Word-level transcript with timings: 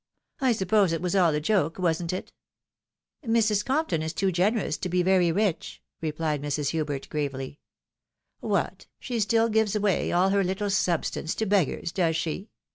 I 0.39 0.51
suppose 0.53 0.91
it 0.93 1.01
was 1.03 1.15
all 1.15 1.31
a 1.35 1.39
jok^, 1.39 1.77
wasn't 1.77 2.11
it?" 2.11 2.33
"Mrs. 3.23 3.63
Compton 3.63 4.01
is 4.01 4.13
too 4.13 4.31
generous 4.31 4.75
to 4.79 4.89
be 4.89 5.03
very 5.03 5.31
rich,'' 5.31 5.79
repUed 6.01 6.39
Mrs. 6.41 6.69
Hubert, 6.69 7.07
gravely." 7.09 7.59
What, 8.39 8.87
she 8.99 9.17
stiU 9.17 9.51
gives 9.51 9.75
away 9.75 10.11
all 10.11 10.29
her 10.29 10.41
Ettle 10.43 10.71
substance 10.73 11.35
to 11.35 11.45
beg 11.45 11.67
gars, 11.67 11.91
does 11.91 12.15
she? 12.15 12.49